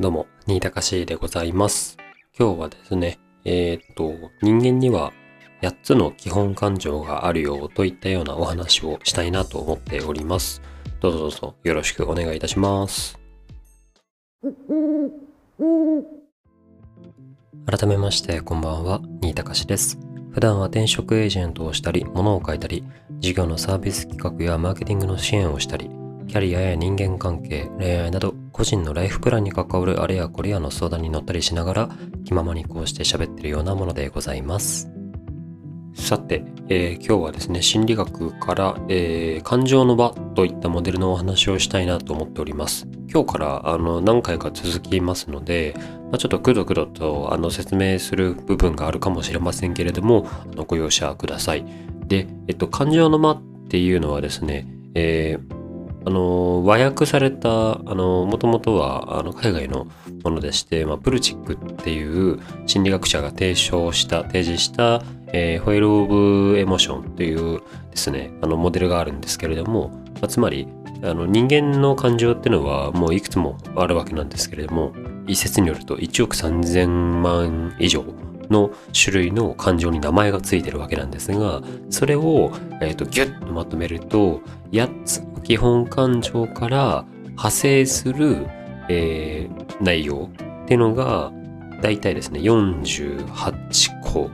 [0.00, 1.98] どうも、新高しでございます。
[2.38, 5.12] 今日はですね、えーっと、人間には
[5.60, 10.62] 8つの基本感情があるよといったようなお話をしたいなと思っております。
[11.00, 13.20] どうぞどうぞよろしくお願いいたします。
[17.66, 19.98] 改めまして、こんばんは、新高しです。
[20.30, 22.84] 普段は転職エージェントをしたり、物を書いたり、
[23.18, 25.90] 事業のサービス企画やマーケティングの支援をしたり、
[26.26, 31.88] キャリアや人間関係、恋愛など、個人のライフプランに関わるあれやこれやの相談に乗ったりしながら、
[32.26, 34.90] 気ままにこうして喋ってるようなものでございます。
[35.94, 42.86] さて、えー今日はですね、心理学から、えー感情の場といったモデルのお話をしたいなと思っております。
[43.10, 51.64] 今日からあの何回か続きますので、まあ、ちょっとくどくどとあの説明する部分があるかもしれませんけれども、あのご容赦ください。
[52.08, 55.59] で、えっと、感情の間っていうのはですね、えー
[56.04, 59.86] あの和訳されたもともとはあの海外の
[60.24, 70.66] ものでして、まあ、プルチックっていう心理学者が提唱した提示した、えーホイール・オブ・エモーションというですねあのモデルがあるんですけれども、まあつまり
[71.02, 74.92] あの人間の感情っていうのはもういくつもあるわけなんですけれども
[75.26, 78.04] 一説によると1億3000万以上
[78.50, 84.40] の種類の感情に名前がついてるわけなんですがそれを、えー、とギュッとまとめると
[84.72, 88.46] 8つの基本感情から派生する、
[88.88, 90.30] えー内容
[90.64, 91.32] っていうのが
[91.80, 94.30] 大体ですね48個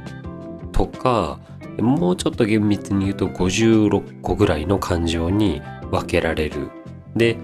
[0.73, 1.39] とか
[1.79, 6.71] もうちょっと厳密に言うと56個ぐらいの感情に分けられる。
[7.15, 7.37] で、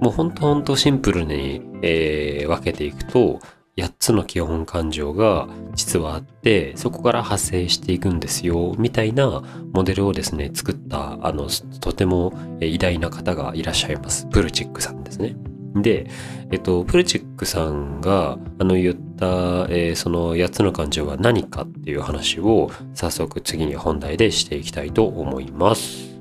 [0.00, 3.38] もうほんとほんとシンプルに、えー分けていくと
[3.76, 9.42] 8つの基本感情が実はあってそこから派生していくんですよみたいな
[9.72, 11.48] モデルをですね作ったあの
[11.80, 14.26] とても偉大な方がいらっしゃいます。
[14.26, 15.36] プルチックさんですね。
[15.74, 16.06] で、
[16.50, 19.26] えっと、プルチックさんがあの言った、
[19.70, 26.12] えーその8つの感情は何かっていう話を早速次に本題でしていきたいと思います。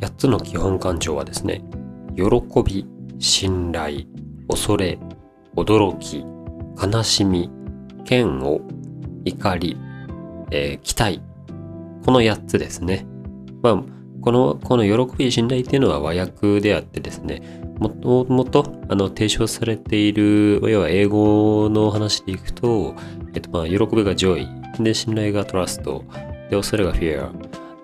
[0.00, 1.62] 8つの基本感情はですね
[2.16, 2.24] 喜
[2.64, 2.86] び
[3.20, 4.06] 信頼
[4.48, 4.98] 恐れ
[5.56, 6.24] 驚き
[6.80, 7.50] 悲しみ
[8.08, 8.62] 嫌悪
[9.24, 9.76] 怒り、
[10.50, 11.20] えー期待。
[12.04, 13.06] この8つですね。
[13.62, 13.82] まあ
[14.20, 22.94] このこの喜び信頼っていうのは和訳であってですねもともとあの提唱されている要は英語の話でいくと、
[23.34, 24.46] えっと、まあ喜びが joy
[24.82, 25.82] で信頼が trust
[26.50, 27.30] で恐れが fear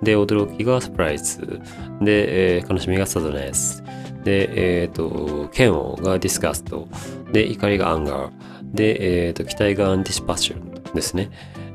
[0.03, 3.84] で驚きが surprise で、えー悲しみが sadness
[4.25, 6.87] で、えっ、と、嫌悪が disgust。
[7.33, 8.31] で、怒りが anger。
[8.73, 11.31] で、えっ、と、期待が anticipation ですね。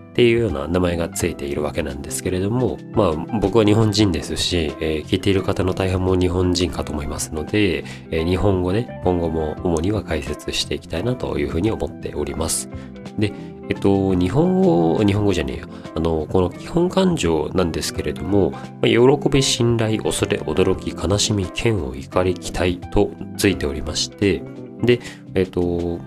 [0.09, 12.69] っていうような名前がついているわけなんですけれども、まあ、僕は日本人ですし、えー聞いている方の大半も日本人かと思いますので、えー日本語で今後も主には解説していきたいなというふうに思っております。
[13.17, 13.31] で、
[13.69, 15.67] えっと、日本語、日本語じゃねえや。
[15.95, 24.41] あの、この基本感情なんですけれども、喜び、信頼、恐れ、驚き、悲しみ、嫌悪、怒り、期待とついておりまして、
[24.81, 24.99] で、
[25.35, 25.99] えっと、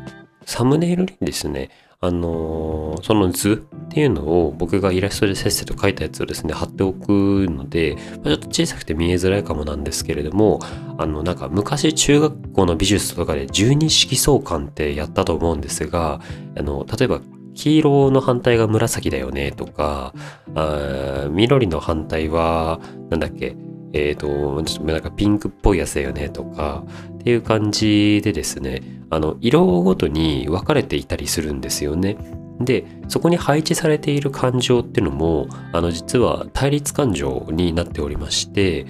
[0.45, 1.71] サムネイルにですね、
[2.05, 10.59] あのその図っていうのを僕がイラストでせっせと描いたやつをですね、貼っておくので、ちょっと小さくて見えづらいかもなんですけれども、
[10.99, 16.21] あの、なんか昔中学校の美術とかで十二色相関ってやったと思うんですが、
[16.59, 17.21] あの、例えば
[17.55, 20.15] 黄色の反対が紫だよねとか、
[20.55, 22.81] あ緑の反対は、
[23.11, 23.57] なんだっけ、
[23.93, 32.17] えっ、と、ちょっとなんかピンクっぽいやつだよねとか、っていう感じでですね、あの、色ごとに分かれていたりするんですよね。
[32.61, 38.87] で、そこに配置されている感情っていうのも、あの、実は対立感情になっておりまして、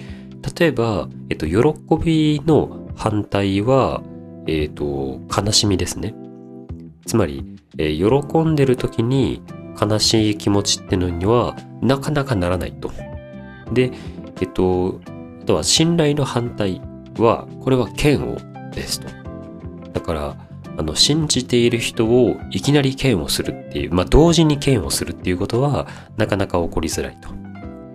[0.57, 4.01] 例えば、えっと、喜びの反対は、
[4.47, 6.15] えっと、悲しみですね。
[7.05, 7.43] つまり、
[7.77, 9.41] えー喜んでる時に
[9.79, 12.91] 悲しい気持ちってのにはなかなかならないと。
[13.73, 13.91] で、
[14.41, 14.99] えっと、
[15.41, 16.81] あとは信頼の反対
[17.17, 18.39] は、これは嫌悪
[18.73, 19.07] ですと。
[19.93, 20.37] だから、
[20.77, 27.29] あの、信じている人をいきなり嫌悪するっていう、まあ、同時に嫌悪するっていうことは、なかなか起こりづらいと。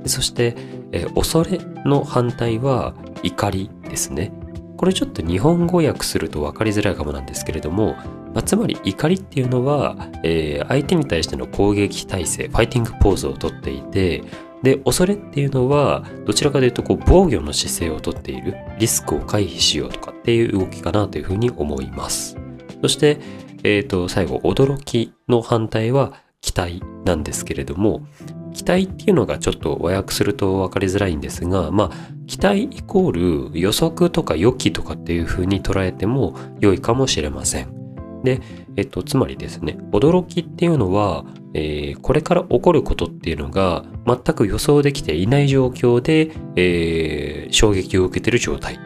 [0.09, 0.57] そして、
[0.93, 4.33] えー恐れの反対は怒りですね。
[4.77, 7.97] これちょっと日本語訳すると分かりづらいかもなんですけれども、
[8.35, 14.23] まあ、つまり怒りっていうのは、えー相手に対しての攻撃体制、ファイティングポーズをとっていて、
[14.63, 22.37] で、恐れっていうのは、どちらかというと、こう、防御の姿勢をとっている、リスクを回避しようとかっていう動きかなというふうに思います。
[22.83, 23.19] そして、
[23.63, 28.07] えっ、と、最後、驚きの反対は、期待なんですけれども、
[28.55, 31.97] 期待っていうのがちょっと和訳すると分かりづらいんですが、まあ、
[32.27, 37.78] 期待イコール予測とか予期とかっていう風に捉えても良いかもしれません。
[38.25, 38.41] で、
[38.77, 41.25] えっと、つまりですね、驚きっていうのは、
[41.55, 48.79] えー、これから起こることっていうのが全く予想できていない状況で、えー、衝撃を受けてる状態。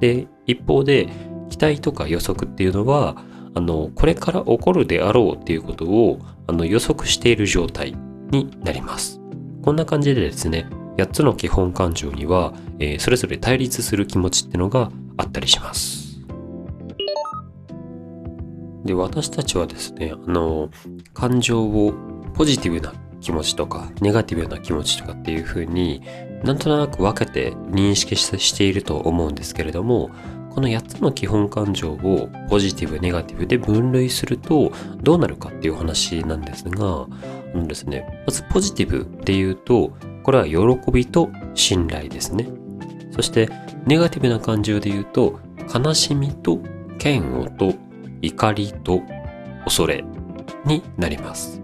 [0.00, 1.08] で、一方で、
[1.50, 3.16] 期待とか予測っていうのは、
[3.54, 7.96] あの、これから起こるであろうっていうことをあの予測している状態
[8.30, 9.20] になります。
[9.62, 10.66] こんな感じでですね、
[10.96, 16.09] 8つの基本感情には、えー、それぞれ対立する気持ちっていうのがあったりします。
[18.84, 20.70] で、私たちはですね、あの、
[21.14, 21.94] 感情を
[22.34, 26.02] ポジティブな気持ちとか、ネガティブな気持ちとかっていうふうに
[26.42, 30.10] なんとなく分けて認識していると思うんですけれども、
[30.50, 37.06] この8つの基本感情をポジティブ、ネガティブで分類するとどうなるかっていう話なんですが、
[37.54, 39.92] あのですね、まずポジティブで言うと、
[40.22, 42.48] これは喜びと信頼ですね。
[43.12, 43.50] そして
[43.86, 45.38] ネガティブな感情で言うと、
[45.72, 46.58] 悲しみと
[47.02, 47.74] 嫌悪と
[48.22, 49.02] 怒りと
[49.64, 50.04] 恐れ
[50.64, 51.60] になります。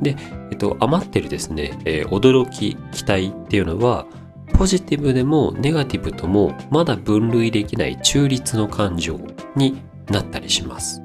[0.00, 0.16] で、
[0.50, 4.06] えっと、余ってるですね、えー、驚き、期待っていうのは、
[4.54, 9.18] ポジティブでもネガティブともまだ分類できない中立の感情
[9.56, 11.02] になったりします。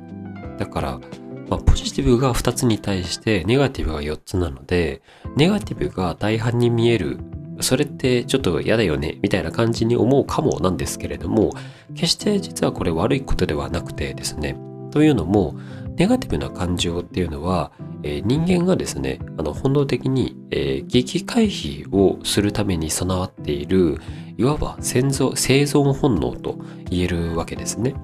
[0.57, 0.99] だから、
[1.49, 5.01] まあ、ポジティブが2つに対してネガティブが4つなので、
[5.35, 7.19] ネガティブが大半に見える、
[7.61, 11.51] それってちょっと嫌だよね、みたいな感じに思うかもなんですけれども、
[11.95, 14.57] 決して実はこれ悪いことではなくてですね、
[14.91, 15.55] というのも、
[15.95, 17.71] ネガティブな感情っていうのは、
[18.03, 23.99] えー、人間がですね、あの本能的に、えー、危機回避をするために備わっている、
[24.37, 26.57] いわば生存本能と
[26.89, 27.95] 言えるわけですね。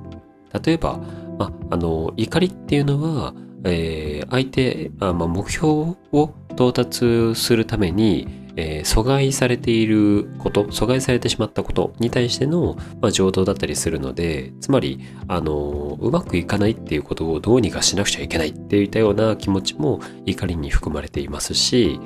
[0.65, 0.99] 例えば、
[1.39, 3.33] まあの怒りっていうのは、
[3.63, 21.99] えー、相手、あま、目標を到達するために、えー、阻害されていること、阻害されてしまったことに対しての、まあ、情動だったりするので、つまり、あの、うまくいかないっていうことをどうにかしなくちゃいけないっていったような気持ちも怒りに含まれていますし、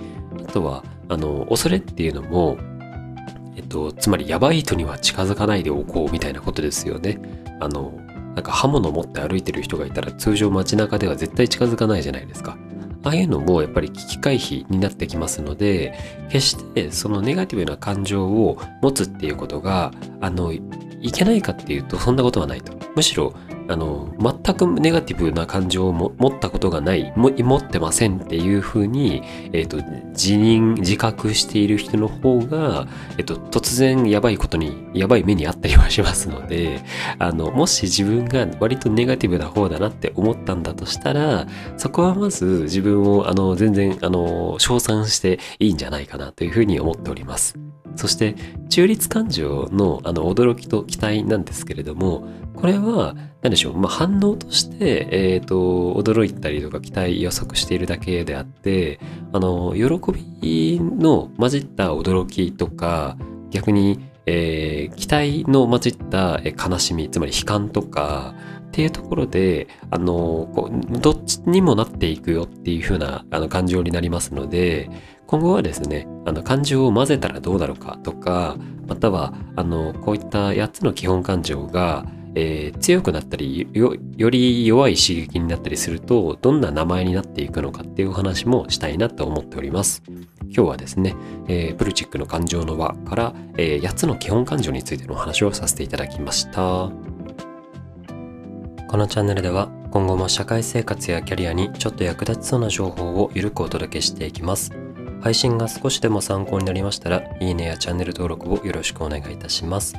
[0.48, 2.58] あとは、あの、恐れっていうのも、
[3.56, 7.20] えっと、つまりやばい人には近づかないでおこうみたいなことですよね。
[7.60, 7.94] あの、
[8.36, 12.58] なんか刃物持って歩いてる人がいたら通常街中では絶対近づかないじゃないですか。
[13.04, 15.94] ああいうのもやっぱり危機回避になってきますので、
[16.30, 19.92] 決してそのネガティブな感情を持つっていうことが、
[20.22, 20.62] あの、い
[21.12, 22.74] けないかっていうとそんなことはないと。
[22.96, 23.34] むしろ
[23.70, 29.22] あの、全くネガティブな感情を持ったことがない、持ってませんっていうふうに、
[29.54, 29.78] えっ、ー、と、
[30.10, 32.88] 自認、自覚している人の方が、
[33.20, 36.82] えっ、ー、と、突然やばいことに、やばい目にあったりはしますので、
[37.20, 41.46] あの、もし自分が割とネガティブな方だなって思ったんだとしたら、
[41.78, 47.69] そこはまず自分を、あの、全然、あの、称賛していいんじゃないかなというふうに思っております。
[47.96, 48.36] そして、
[48.70, 55.56] 中立感情の、あの、驚きと期待なんですけれども、これは、何でしょう、まあ、反応として、えっ、ー、と、
[55.96, 59.00] 驚いたりとか期待予測しているだけであって、
[59.32, 63.18] あの、喜びの混じった驚きとか、
[63.52, 68.36] 逆に、えー、期待の混じった悲しみ、つまり悲観とか、
[68.70, 74.90] っていうところで、あの、こうどっちにもなっていくよっていう風なあの感情になりますので、
[75.26, 78.58] 今後はですね、あの感情を混ぜたらどうなるかとか、
[78.88, 82.06] または、あの、こういった8つの基本感情が、
[82.36, 90.04] えー、強くなったりよ、より弱い刺激になったりすると、どんな名前になっていくのかっていうお話もしたいなと思っております。
[90.44, 91.16] 今日はですね、
[91.48, 96.92] えー、プルチックの感情の輪から、えー、8つの基本感情についてのお話をさせていただきました。
[98.90, 104.72] このチャンネルでは今後も社会生活やキャリアにちょっと役立ちそうな情報をゆるくお届けしていきます。
[105.22, 109.94] 配信が少しでも参考になりましたら、いいねやチャンネル登録をよろしくお願いいたします。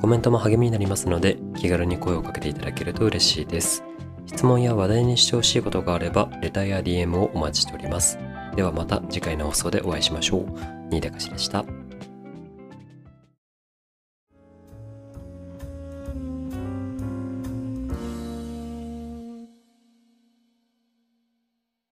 [0.00, 3.84] コメントも励みになりますので、気軽に声をかけていただけると嬉しいです。
[4.24, 8.18] 質問や話題にしてほしいことがあれば、レターや DM をお待ちしております。
[8.56, 10.46] ではまた次回の放送でお会いしましょう。
[10.90, 11.62] 新高しでした。